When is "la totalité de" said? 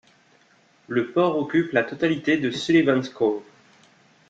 1.73-2.49